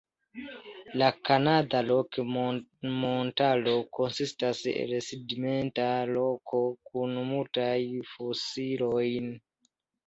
La 1.01 1.09
Kanada 1.29 1.81
Rok-Montaro 1.89 3.75
konsistas 3.99 4.63
el 4.73 4.95
sedimenta 5.11 5.87
roko, 6.15 6.65
kun 6.91 7.17
multaj 7.31 7.77
fosilioj. 8.17 9.09